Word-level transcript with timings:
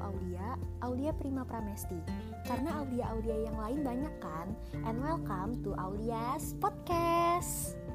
Aulia, 0.00 0.56
Aulia 0.80 1.12
Prima 1.12 1.44
Pramesti. 1.44 2.00
Karena 2.48 2.80
Aulia-Aulia 2.80 3.36
yang 3.50 3.56
lain 3.60 3.80
banyak 3.84 4.14
kan? 4.24 4.48
And 4.88 4.98
welcome 5.04 5.60
to 5.62 5.76
Aulia's 5.76 6.56
Podcast. 6.56 7.89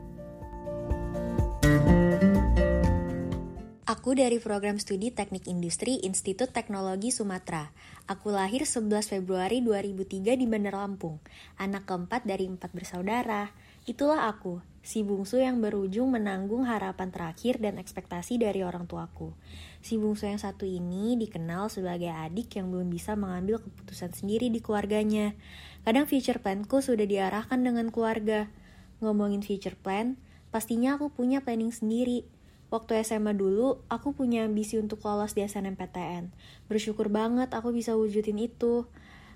Aku 4.05 4.13
dari 4.13 4.37
program 4.37 4.77
studi 4.77 5.09
Teknik 5.09 5.49
Industri 5.49 5.97
Institut 6.05 6.53
Teknologi 6.53 7.09
Sumatera. 7.09 7.73
Aku 8.05 8.29
lahir 8.29 8.61
11 8.61 9.01
Februari 9.01 9.65
2003 9.65 10.37
di 10.37 10.45
Bandar 10.45 10.77
Lampung. 10.77 11.17
Anak 11.57 11.89
keempat 11.89 12.21
dari 12.21 12.45
empat 12.45 12.69
bersaudara. 12.69 13.49
Itulah 13.89 14.29
aku, 14.29 14.61
si 14.85 15.01
bungsu 15.01 15.41
yang 15.41 15.57
berujung 15.57 16.13
menanggung 16.13 16.69
harapan 16.69 17.09
terakhir 17.09 17.57
dan 17.57 17.81
ekspektasi 17.81 18.37
dari 18.37 18.61
orang 18.61 18.85
tuaku. 18.85 19.33
Si 19.81 19.97
bungsu 19.97 20.29
yang 20.29 20.37
satu 20.37 20.69
ini 20.69 21.17
dikenal 21.17 21.73
sebagai 21.73 22.13
adik 22.13 22.61
yang 22.61 22.69
belum 22.69 22.93
bisa 22.93 23.17
mengambil 23.17 23.57
keputusan 23.57 24.13
sendiri 24.13 24.53
di 24.53 24.61
keluarganya. 24.61 25.33
Kadang 25.81 26.05
future 26.05 26.37
planku 26.37 26.77
sudah 26.77 27.09
diarahkan 27.09 27.57
dengan 27.57 27.89
keluarga. 27.89 28.53
Ngomongin 29.01 29.41
future 29.41 29.73
plan, 29.73 30.13
pastinya 30.53 30.93
aku 30.93 31.09
punya 31.09 31.41
planning 31.41 31.73
sendiri. 31.73 32.35
Waktu 32.73 33.05
SMA 33.05 33.37
dulu, 33.37 33.85
aku 33.87 34.17
punya 34.17 34.43
ambisi 34.43 34.81
untuk 34.81 35.05
lolos 35.05 35.37
di 35.37 35.45
SNMPTN. 35.45 36.33
Bersyukur 36.65 37.13
banget 37.13 37.53
aku 37.53 37.69
bisa 37.69 37.93
wujudin 37.93 38.41
itu. 38.41 38.89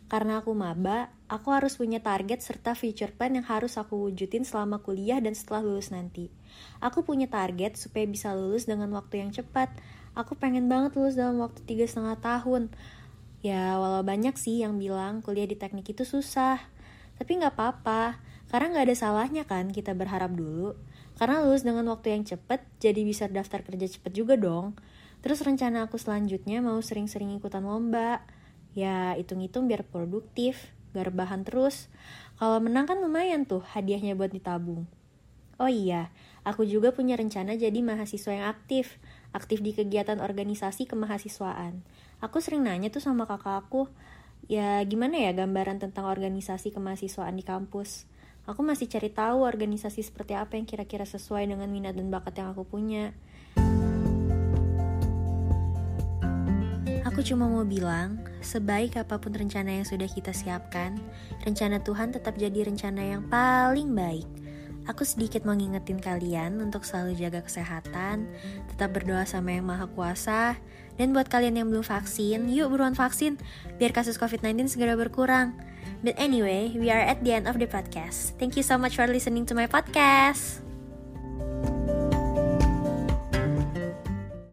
Karena 0.09 0.41
aku 0.41 0.57
maba, 0.57 1.13
aku 1.29 1.53
harus 1.53 1.77
punya 1.77 2.01
target 2.01 2.41
serta 2.41 2.73
future 2.73 3.13
plan 3.13 3.37
yang 3.37 3.45
harus 3.45 3.77
aku 3.77 4.09
wujudin 4.09 4.41
selama 4.41 4.81
kuliah 4.81 5.21
dan 5.21 5.37
setelah 5.37 5.61
lulus 5.61 5.93
nanti. 5.93 6.33
Aku 6.81 7.05
punya 7.05 7.29
target 7.29 7.77
supaya 7.77 8.09
bisa 8.09 8.33
lulus 8.33 8.65
dengan 8.65 8.89
waktu 8.97 9.21
yang 9.21 9.29
cepat. 9.29 9.69
Aku 10.17 10.33
pengen 10.33 10.65
banget 10.65 10.97
lulus 10.97 11.13
dalam 11.13 11.37
waktu 11.37 11.61
tiga 11.61 11.85
setengah 11.85 12.17
tahun. 12.17 12.73
Ya, 13.45 13.77
walau 13.77 14.01
banyak 14.01 14.33
sih 14.33 14.65
yang 14.65 14.81
bilang 14.81 15.21
kuliah 15.21 15.45
di 15.45 15.53
teknik 15.53 15.93
itu 15.93 16.01
susah. 16.01 16.57
Tapi 17.21 17.37
nggak 17.37 17.53
apa-apa, 17.53 18.17
karena 18.49 18.73
nggak 18.73 18.85
ada 18.89 18.97
salahnya 18.97 19.43
kan 19.45 19.69
kita 19.69 19.93
berharap 19.93 20.33
dulu. 20.33 20.73
Karena 21.21 21.43
lulus 21.45 21.61
dengan 21.67 21.85
waktu 21.93 22.15
yang 22.15 22.23
cepat, 22.25 22.65
jadi 22.81 23.01
bisa 23.05 23.29
daftar 23.29 23.61
kerja 23.61 23.85
cepet 23.85 24.11
juga 24.15 24.39
dong. 24.39 24.73
Terus 25.19 25.43
rencana 25.43 25.85
aku 25.85 25.99
selanjutnya 25.99 26.63
mau 26.63 26.79
sering-sering 26.79 27.35
ikutan 27.35 27.67
lomba. 27.67 28.23
Ya, 28.71 29.13
hitung-hitung 29.19 29.67
biar 29.67 29.83
produktif, 29.83 30.71
gak 30.95 31.11
rebahan 31.11 31.43
terus. 31.43 31.91
Kalau 32.39 32.63
menang 32.63 32.87
kan 32.87 33.03
lumayan 33.03 33.43
tuh 33.43 33.59
hadiahnya 33.61 34.15
buat 34.15 34.31
ditabung. 34.31 34.87
Oh 35.59 35.67
iya, 35.67 36.07
aku 36.47 36.63
juga 36.63 36.95
punya 36.95 37.19
rencana 37.19 37.59
jadi 37.59 37.83
mahasiswa 37.83 38.31
yang 38.31 38.47
aktif. 38.47 38.95
Aktif 39.35 39.59
di 39.59 39.75
kegiatan 39.75 40.23
organisasi 40.23 40.87
kemahasiswaan. 40.87 41.83
Aku 42.23 42.39
sering 42.39 42.63
nanya 42.63 42.87
tuh 42.87 43.03
sama 43.03 43.27
kakak 43.27 43.67
aku, 43.67 43.91
ya 44.47 44.79
gimana 44.87 45.19
ya 45.19 45.35
gambaran 45.35 45.83
tentang 45.83 46.07
organisasi 46.07 46.71
kemahasiswaan 46.71 47.35
di 47.35 47.43
kampus. 47.43 48.07
Aku 48.49 48.65
masih 48.65 48.89
cari 48.89 49.13
tahu 49.13 49.45
organisasi 49.45 50.01
seperti 50.01 50.33
apa 50.33 50.57
yang 50.57 50.65
kira-kira 50.65 51.05
sesuai 51.05 51.45
dengan 51.45 51.69
minat 51.69 51.93
dan 51.93 52.09
bakat 52.09 52.41
yang 52.41 52.49
aku 52.49 52.65
punya. 52.65 53.13
Aku 57.05 57.21
cuma 57.21 57.45
mau 57.45 57.61
bilang, 57.61 58.17
sebaik 58.41 58.97
apa 58.97 59.21
pun 59.21 59.37
rencana 59.37 59.77
yang 59.77 59.85
sudah 59.85 60.09
kita 60.09 60.33
siapkan, 60.33 60.97
rencana 61.45 61.77
Tuhan 61.85 62.09
tetap 62.09 62.41
jadi 62.41 62.65
rencana 62.65 63.01
yang 63.05 63.21
paling 63.29 63.93
baik. 63.93 64.38
Aku 64.89 65.05
sedikit 65.05 65.45
mau 65.45 65.53
ngingetin 65.53 66.01
kalian 66.01 66.57
untuk 66.57 66.81
selalu 66.81 67.13
jaga 67.13 67.45
kesehatan, 67.45 68.25
tetap 68.73 68.89
berdoa 68.89 69.21
sama 69.21 69.53
yang 69.53 69.69
maha 69.69 69.85
kuasa, 69.85 70.57
dan 70.97 71.13
buat 71.13 71.29
kalian 71.29 71.61
yang 71.61 71.67
belum 71.69 71.85
vaksin, 71.85 72.49
yuk 72.49 72.73
buruan 72.73 72.97
vaksin, 72.97 73.37
biar 73.77 73.93
kasus 73.93 74.17
COVID-19 74.17 74.65
segera 74.65 74.97
berkurang. 74.97 75.53
But 76.01 76.17
anyway, 76.17 76.73
we 76.73 76.89
are 76.89 77.05
at 77.05 77.21
the 77.21 77.37
end 77.37 77.45
of 77.45 77.61
the 77.61 77.69
podcast. 77.69 78.33
Thank 78.41 78.57
you 78.57 78.65
so 78.65 78.81
much 78.81 78.97
for 78.97 79.05
listening 79.05 79.45
to 79.47 79.53
my 79.53 79.69
podcast. 79.69 80.68